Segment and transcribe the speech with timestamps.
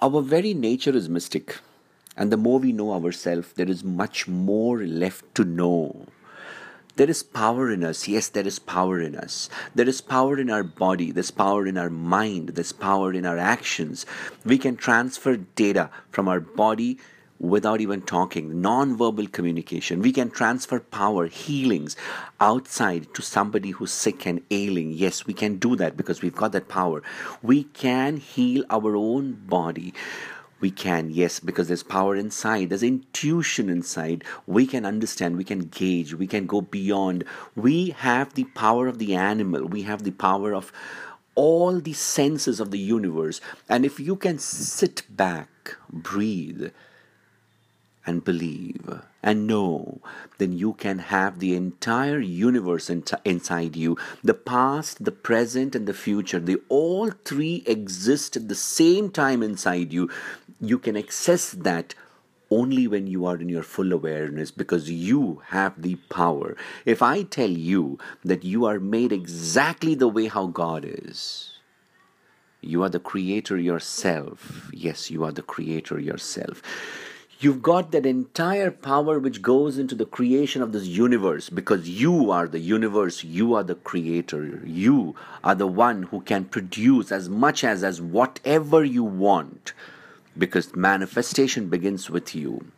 [0.00, 1.58] Our very nature is mystic.
[2.18, 6.06] And the more we know ourselves, there is much more left to know.
[6.96, 8.06] There is power in us.
[8.06, 9.48] Yes, there is power in us.
[9.74, 11.12] There is power in our body.
[11.12, 12.50] There's power in our mind.
[12.50, 14.04] There's power in our actions.
[14.44, 16.98] We can transfer data from our body
[17.38, 20.00] without even talking, non-verbal communication.
[20.00, 21.96] We can transfer power, healings
[22.40, 24.92] outside to somebody who's sick and ailing.
[24.92, 27.02] Yes, we can do that because we've got that power.
[27.42, 29.92] We can heal our own body.
[30.58, 34.24] We can, yes, because there's power inside, there's intuition inside.
[34.46, 37.24] We can understand, we can gauge, we can go beyond.
[37.54, 40.72] We have the power of the animal, we have the power of
[41.34, 43.42] all the senses of the universe.
[43.68, 46.70] And if you can sit back, breathe,
[48.06, 50.00] and believe and know,
[50.38, 53.98] then you can have the entire universe in inside you.
[54.22, 59.42] The past, the present, and the future, they all three exist at the same time
[59.42, 60.08] inside you.
[60.60, 61.96] You can access that
[62.50, 66.56] only when you are in your full awareness because you have the power.
[66.84, 71.58] If I tell you that you are made exactly the way how God is,
[72.60, 74.70] you are the creator yourself.
[74.72, 76.62] Yes, you are the creator yourself.
[77.38, 82.30] You've got that entire power which goes into the creation of this universe because you
[82.30, 87.28] are the universe, you are the creator, you are the one who can produce as
[87.28, 89.74] much as as whatever you want
[90.38, 92.72] because manifestation begins with you.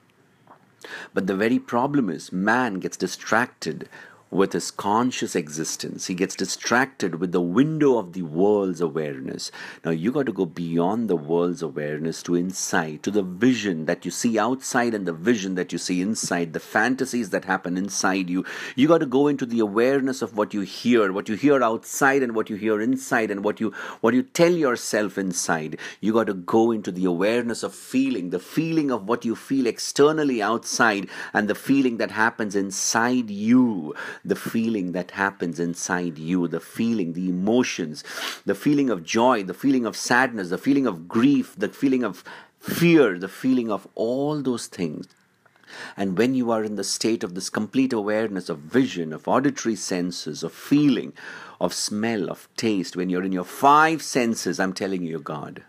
[1.14, 3.88] But the very problem is man gets distracted
[4.30, 6.06] with his conscious existence.
[6.06, 9.50] He gets distracted with the window of the world's awareness.
[9.84, 14.04] Now, you got to go beyond the world's awareness to inside, to the vision that
[14.04, 18.28] you see outside and the vision that you see inside, the fantasies that happen inside
[18.28, 18.44] you.
[18.76, 22.22] You got to go into the awareness of what you hear, what you hear outside
[22.22, 25.78] and what you hear inside, and what you what you tell yourself inside.
[26.00, 29.66] You got to go into the awareness of feeling, the feeling of what you feel
[29.66, 36.48] externally outside, and the feeling that happens inside you the feeling that happens inside you,
[36.48, 38.04] the feeling, the emotions,
[38.44, 42.24] the feeling of joy, the feeling of sadness, the feeling of grief, the feeling of
[42.60, 45.06] fear, the feeling of all those things.
[45.96, 49.76] And when you are in the state of this complete awareness of vision, of auditory
[49.76, 51.12] senses, of feeling,
[51.60, 55.62] of smell, of taste, when you're in your five senses, I'm telling you, God.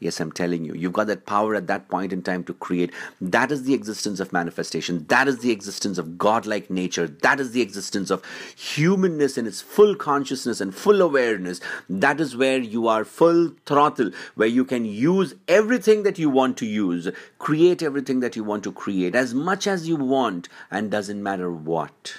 [0.00, 2.90] Yes, I'm telling you, you've got that power at that point in time to create.
[3.20, 5.04] That is the existence of manifestation.
[5.08, 7.06] That is the existence of godlike nature.
[7.06, 8.22] That is the existence of
[8.56, 11.60] humanness in its full consciousness and full awareness.
[11.90, 16.56] That is where you are full throttle, where you can use everything that you want
[16.58, 17.06] to use,
[17.38, 21.52] create everything that you want to create, as much as you want, and doesn't matter
[21.52, 22.14] what.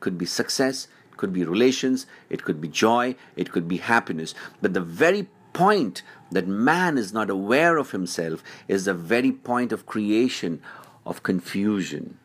[0.00, 4.34] Could be success, could be relations, it could be joy, it could be happiness.
[4.60, 9.72] But the very point that man is not aware of himself is the very point
[9.72, 10.60] of creation
[11.06, 12.18] of confusion.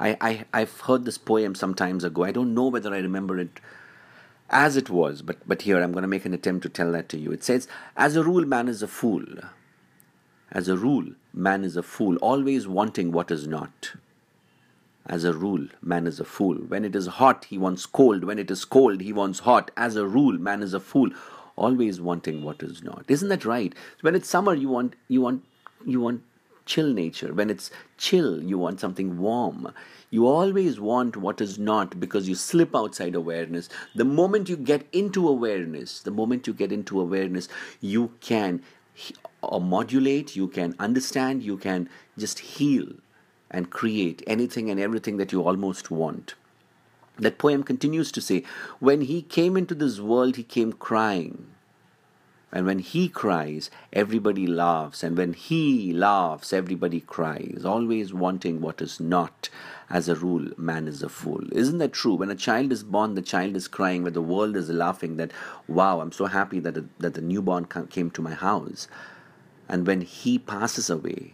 [0.00, 2.24] I, I, I've heard this poem some times ago.
[2.24, 3.60] I don't know whether I remember it
[4.50, 7.08] as it was, but, but here I'm going to make an attempt to tell that
[7.10, 7.30] to you.
[7.30, 9.24] It says, As a rule, man is a fool.
[10.50, 13.92] As a rule, man is a fool, always wanting what is not.
[15.06, 16.56] As a rule, man is a fool.
[16.56, 18.24] When it is hot, he wants cold.
[18.24, 19.70] When it is cold, he wants hot.
[19.76, 21.10] As a rule, man is a fool,
[21.56, 23.04] always wanting what is not.
[23.08, 23.74] Isn't that right?
[24.00, 25.44] When it's summer, you want you want
[25.84, 26.22] you want
[26.64, 27.32] chill nature.
[27.34, 29.72] When it's chill, you want something warm.
[30.10, 33.68] You always want what is not because you slip outside awareness.
[33.94, 37.48] The moment you get into awareness, the moment you get into awareness,
[37.80, 38.62] you can
[39.42, 41.88] uh, modulate, you can understand, you can
[42.18, 42.88] just heal
[43.50, 46.34] and create anything and everything that you almost want.
[47.18, 48.44] That poem continues to say,
[48.80, 51.52] When he came into this world, he came crying.
[52.54, 55.02] And when he cries, everybody laughs.
[55.02, 59.48] And when he laughs, everybody cries, always wanting what is not.
[59.88, 61.44] As a rule, man is a fool.
[61.52, 62.14] Isn't that true?
[62.14, 65.32] When a child is born, the child is crying, when the world is laughing that,
[65.66, 68.86] wow, I'm so happy that, that the newborn came to my house.
[69.66, 71.32] And when he passes away,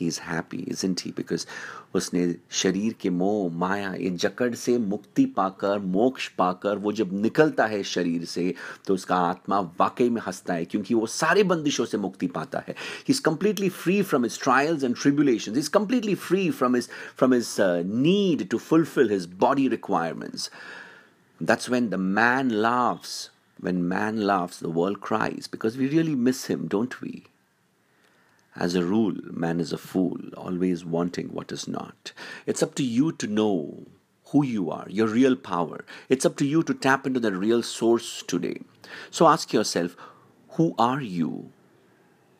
[0.00, 1.46] he is happy isn't he because
[1.94, 2.24] उसने
[2.62, 7.82] शरीर के मोह माया ये जकड़ से मुक्ति पाकर मोक्ष पाकर वो जब निकलता है
[7.92, 8.54] शरीर से
[8.86, 12.74] तो उसका आत्मा वाकई में हंसता है क्योंकि वो सारे बंदिशों से मुक्ति पाता है
[12.74, 16.88] he is completely free from his trials and tribulation is completely free from his
[17.18, 17.54] from his
[17.86, 20.50] need to fulfil his body requirements
[21.40, 23.30] that's when the man laughs.
[23.58, 27.24] When man laughs, the world cries because we really miss him, don't we?
[28.55, 32.11] As a rule, man is a fool, always wanting what is not.
[32.45, 33.85] It's up to you to know
[34.25, 35.85] who you are, your real power.
[36.09, 38.61] It's up to you to tap into the real source today.
[39.09, 39.95] So ask yourself,
[40.51, 41.51] who are you?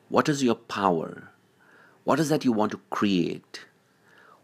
[0.10, 1.32] What is your power?
[2.04, 3.62] What is that you want to create?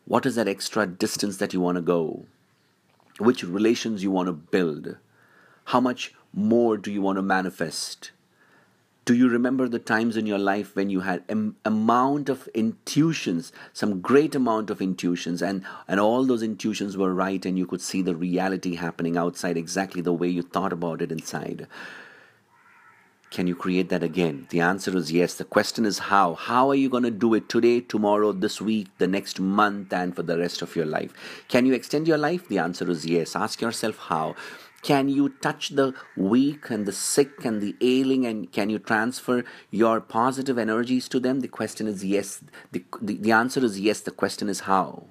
[0.05, 2.25] What is that extra distance that you want to go?
[3.19, 4.97] Which relations you want to build?
[5.65, 8.11] How much more do you want to manifest?
[9.07, 13.54] Do you remember the times in your life when you had an amount of intuitions,
[13.71, 17.80] some great amount of intuitions, and, and all those intuitions were right, and you could
[17.80, 21.68] see the reality happening outside exactly the way you thought about it inside?
[23.31, 24.45] Can you create that again?
[24.50, 25.36] The answer is yes.
[25.36, 26.33] The question is how.
[26.33, 30.13] How are you going to do it today, tomorrow, this week, the next month, and
[30.13, 31.13] for the rest of your life?
[31.48, 32.50] Can you extend your life?
[32.50, 33.38] The answer is yes.
[33.38, 34.36] Ask yourself how.
[34.81, 39.44] Can you touch the weak and the sick and the ailing and can you transfer
[39.71, 41.41] your positive energies to them?
[41.41, 42.44] The question is yes.
[42.71, 44.01] The, the, the answer is yes.
[44.01, 45.07] The question is how.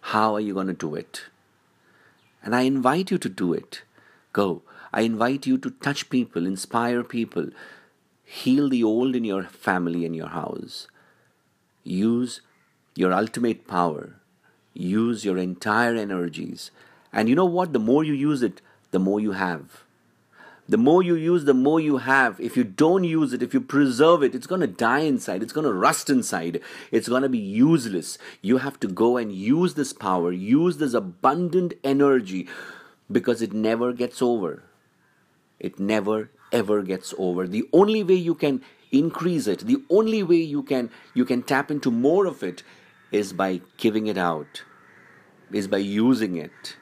[0.00, 1.22] How are you going to do it?
[2.42, 3.82] And I invite you to do it.
[4.32, 4.62] Go.
[4.92, 7.48] I invite you to touch people, inspire people,
[8.22, 10.88] heal the old in your family and your house.
[11.82, 12.42] Use
[12.94, 14.16] your ultimate power.
[14.72, 16.70] Use your entire energies.
[17.14, 17.72] And you know what?
[17.72, 19.84] The more you use it, the more you have.
[20.68, 22.40] The more you use, the more you have.
[22.40, 25.42] If you don't use it, if you preserve it, it's going to die inside.
[25.42, 26.60] It's going to rust inside.
[26.90, 28.18] It's going to be useless.
[28.42, 32.48] You have to go and use this power, use this abundant energy
[33.12, 34.64] because it never gets over.
[35.60, 37.46] It never ever gets over.
[37.46, 41.70] The only way you can increase it, the only way you can you can tap
[41.70, 42.62] into more of it
[43.12, 44.62] is by giving it out.
[45.52, 46.76] Is by using it